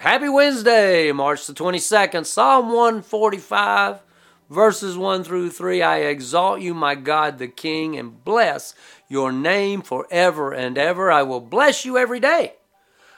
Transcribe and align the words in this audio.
Happy 0.00 0.28
Wednesday, 0.28 1.10
March 1.10 1.44
the 1.48 1.52
22nd, 1.52 2.24
Psalm 2.24 2.68
145, 2.68 4.00
verses 4.48 4.96
1 4.96 5.24
through 5.24 5.50
3. 5.50 5.82
I 5.82 5.96
exalt 6.02 6.60
you, 6.60 6.72
my 6.72 6.94
God 6.94 7.38
the 7.38 7.48
King, 7.48 7.98
and 7.98 8.24
bless 8.24 8.76
your 9.08 9.32
name 9.32 9.82
forever 9.82 10.52
and 10.52 10.78
ever. 10.78 11.10
I 11.10 11.24
will 11.24 11.40
bless 11.40 11.84
you 11.84 11.98
every 11.98 12.20
day. 12.20 12.54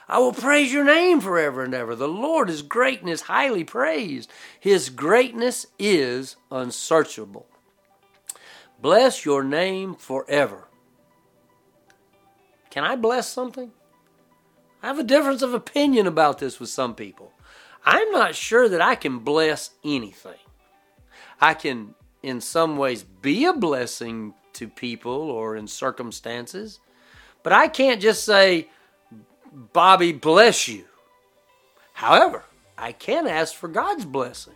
I 0.09 0.17
will 0.17 0.33
praise 0.33 0.73
your 0.73 0.83
name 0.83 1.21
forever 1.21 1.63
and 1.63 1.75
ever. 1.75 1.93
The 1.93 2.07
Lord 2.07 2.49
is 2.49 2.63
great 2.63 3.01
and 3.01 3.11
is 3.11 3.21
highly 3.21 3.63
praised. 3.63 4.31
His 4.59 4.89
greatness 4.89 5.67
is 5.77 6.35
unsearchable. 6.49 7.45
Bless 8.81 9.23
your 9.23 9.43
name 9.43 9.93
forever. 9.93 10.67
Can 12.71 12.83
I 12.83 12.95
bless 12.95 13.29
something? 13.29 13.71
I 14.81 14.87
have 14.87 14.99
a 14.99 15.03
difference 15.03 15.41
of 15.41 15.53
opinion 15.53 16.07
about 16.07 16.39
this 16.39 16.59
with 16.59 16.69
some 16.69 16.95
people. 16.95 17.33
I'm 17.85 18.11
not 18.11 18.35
sure 18.35 18.69
that 18.69 18.81
I 18.81 18.95
can 18.95 19.19
bless 19.19 19.71
anything. 19.83 20.39
I 21.39 21.53
can, 21.53 21.95
in 22.21 22.41
some 22.41 22.77
ways, 22.77 23.03
be 23.03 23.45
a 23.45 23.53
blessing 23.53 24.33
to 24.53 24.67
people 24.67 25.11
or 25.31 25.55
in 25.55 25.67
circumstances, 25.67 26.79
but 27.43 27.53
I 27.53 27.67
can't 27.67 28.01
just 28.01 28.23
say, 28.23 28.69
Bobby, 29.51 30.11
bless 30.13 30.67
you. 30.67 30.85
However, 31.93 32.43
I 32.77 32.91
can 32.91 33.27
ask 33.27 33.53
for 33.53 33.67
God's 33.67 34.05
blessing. 34.05 34.55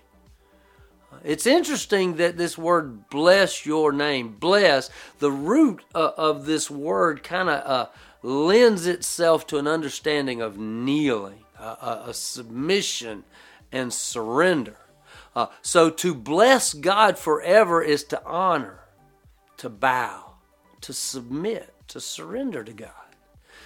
It's 1.24 1.48
interesting 1.48 2.16
that 2.16 2.38
this 2.38 2.58
word 2.58 3.10
bless 3.10 3.66
your 3.66 3.92
name, 3.92 4.36
bless, 4.40 4.90
the 5.20 5.32
root 5.32 5.84
uh, 5.94 6.12
of 6.18 6.46
this 6.46 6.70
word 6.70 7.24
kind 7.24 7.50
of 7.50 7.66
uh, 7.66 7.90
lends 8.22 8.88
itself 8.88 9.46
to 9.48 9.58
an 9.58 9.68
understanding 9.68 10.42
of 10.42 10.58
kneeling, 10.58 11.44
a, 11.60 12.04
a 12.08 12.14
submission, 12.14 13.24
and 13.72 13.94
surrender. 13.94 14.78
Uh, 15.36 15.48
so 15.62 15.90
to 15.90 16.14
bless 16.14 16.74
God 16.74 17.18
forever 17.18 17.82
is 17.82 18.04
to 18.06 18.24
honor, 18.26 18.80
to 19.58 19.70
bow, 19.70 20.36
to 20.82 20.94
submit, 20.94 21.74
to 21.90 22.00
surrender 22.00 22.64
to 22.64 22.74
God. 22.74 22.92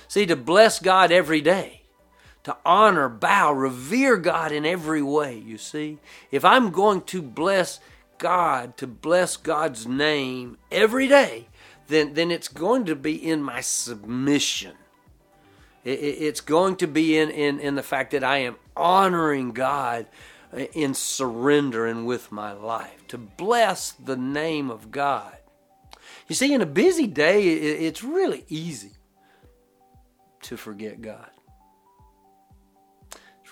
See, 0.07 0.25
to 0.25 0.35
bless 0.35 0.79
God 0.79 1.11
every 1.11 1.41
day, 1.41 1.83
to 2.43 2.55
honor, 2.65 3.09
bow, 3.09 3.53
revere 3.53 4.17
God 4.17 4.51
in 4.51 4.65
every 4.65 5.01
way, 5.01 5.37
you 5.37 5.57
see. 5.57 5.99
If 6.31 6.45
I'm 6.45 6.71
going 6.71 7.01
to 7.01 7.21
bless 7.21 7.79
God, 8.17 8.77
to 8.77 8.87
bless 8.87 9.37
God's 9.37 9.87
name 9.87 10.57
every 10.71 11.07
day, 11.07 11.47
then, 11.87 12.13
then 12.13 12.31
it's 12.31 12.47
going 12.47 12.85
to 12.85 12.95
be 12.95 13.15
in 13.15 13.41
my 13.41 13.61
submission. 13.61 14.73
It, 15.83 15.99
it's 15.99 16.41
going 16.41 16.77
to 16.77 16.87
be 16.87 17.17
in, 17.17 17.29
in, 17.29 17.59
in 17.59 17.75
the 17.75 17.83
fact 17.83 18.11
that 18.11 18.23
I 18.23 18.37
am 18.39 18.55
honoring 18.75 19.51
God 19.51 20.07
uh, 20.53 20.59
in 20.73 20.93
surrender 20.93 21.85
and 21.85 22.05
with 22.05 22.31
my 22.31 22.53
life, 22.53 23.07
to 23.09 23.17
bless 23.17 23.91
the 23.91 24.17
name 24.17 24.69
of 24.69 24.91
God. 24.91 25.35
You 26.27 26.35
see, 26.35 26.53
in 26.53 26.61
a 26.61 26.65
busy 26.65 27.07
day, 27.07 27.47
it's 27.47 28.03
really 28.03 28.45
easy 28.49 28.91
to 30.43 30.57
forget 30.57 31.01
God. 31.01 31.29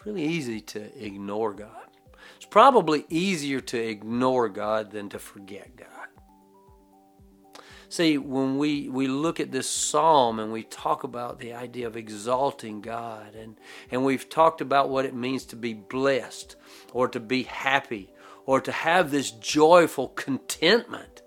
Really 0.07 0.23
easy 0.23 0.61
to 0.61 1.05
ignore 1.05 1.51
God. 1.51 1.89
It's 2.37 2.45
probably 2.45 3.05
easier 3.09 3.59
to 3.59 3.77
ignore 3.77 4.47
God 4.47 4.91
than 4.91 5.09
to 5.09 5.19
forget 5.19 5.75
God. 5.75 7.61
See, 7.89 8.17
when 8.17 8.57
we, 8.57 8.87
we 8.87 9.07
look 9.07 9.41
at 9.41 9.51
this 9.51 9.69
psalm 9.69 10.39
and 10.39 10.53
we 10.53 10.63
talk 10.63 11.03
about 11.03 11.39
the 11.39 11.51
idea 11.51 11.87
of 11.87 11.97
exalting 11.97 12.79
God, 12.79 13.35
and, 13.35 13.57
and 13.91 14.05
we've 14.05 14.29
talked 14.29 14.61
about 14.61 14.87
what 14.87 15.03
it 15.03 15.13
means 15.13 15.43
to 15.47 15.57
be 15.57 15.73
blessed 15.73 16.55
or 16.93 17.09
to 17.09 17.19
be 17.19 17.43
happy 17.43 18.09
or 18.45 18.61
to 18.61 18.71
have 18.71 19.11
this 19.11 19.31
joyful 19.31 20.07
contentment 20.07 21.21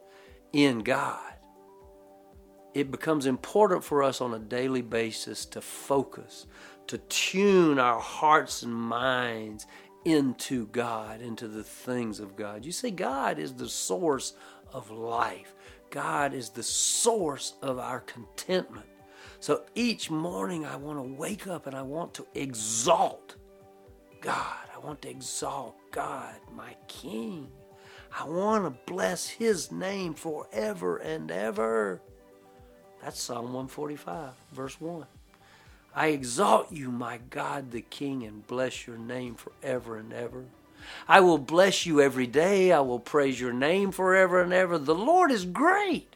in 0.54 0.78
God, 0.78 1.20
it 2.72 2.90
becomes 2.90 3.26
important 3.26 3.84
for 3.84 4.02
us 4.02 4.22
on 4.22 4.32
a 4.32 4.38
daily 4.38 4.80
basis 4.80 5.44
to 5.44 5.60
focus, 5.60 6.46
to 6.90 6.98
tune 6.98 7.78
our 7.78 8.00
hearts 8.00 8.64
and 8.64 8.74
minds 8.74 9.64
into 10.04 10.66
God, 10.66 11.20
into 11.20 11.46
the 11.46 11.62
things 11.62 12.18
of 12.18 12.34
God. 12.34 12.64
You 12.64 12.72
see, 12.72 12.90
God 12.90 13.38
is 13.38 13.54
the 13.54 13.68
source 13.68 14.32
of 14.72 14.90
life. 14.90 15.54
God 15.90 16.34
is 16.34 16.50
the 16.50 16.64
source 16.64 17.54
of 17.62 17.78
our 17.78 18.00
contentment. 18.00 18.88
So 19.38 19.66
each 19.76 20.10
morning 20.10 20.66
I 20.66 20.74
want 20.74 20.98
to 20.98 21.14
wake 21.14 21.46
up 21.46 21.68
and 21.68 21.76
I 21.76 21.82
want 21.82 22.12
to 22.14 22.26
exalt 22.34 23.36
God. 24.20 24.66
I 24.74 24.84
want 24.84 25.00
to 25.02 25.10
exalt 25.10 25.76
God, 25.92 26.34
my 26.52 26.74
King. 26.88 27.46
I 28.18 28.24
want 28.24 28.64
to 28.64 28.92
bless 28.92 29.28
His 29.28 29.70
name 29.70 30.14
forever 30.14 30.96
and 30.96 31.30
ever. 31.30 32.02
That's 33.00 33.22
Psalm 33.22 33.52
145, 33.52 34.32
verse 34.52 34.80
1. 34.80 35.06
I 35.94 36.08
exalt 36.08 36.72
you, 36.72 36.90
my 36.90 37.18
God 37.30 37.72
the 37.72 37.80
King, 37.80 38.24
and 38.24 38.46
bless 38.46 38.86
your 38.86 38.96
name 38.98 39.34
forever 39.34 39.96
and 39.96 40.12
ever. 40.12 40.44
I 41.08 41.20
will 41.20 41.38
bless 41.38 41.86
you 41.86 42.00
every 42.00 42.26
day. 42.26 42.72
I 42.72 42.80
will 42.80 43.00
praise 43.00 43.40
your 43.40 43.52
name 43.52 43.92
forever 43.92 44.40
and 44.40 44.52
ever. 44.52 44.78
The 44.78 44.94
Lord 44.94 45.30
is 45.30 45.44
great 45.44 46.14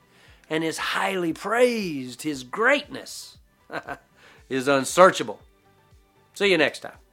and 0.48 0.64
is 0.64 0.78
highly 0.78 1.32
praised. 1.32 2.22
His 2.22 2.44
greatness 2.44 3.38
is 4.48 4.68
unsearchable. 4.68 5.40
See 6.34 6.50
you 6.50 6.58
next 6.58 6.80
time. 6.80 7.03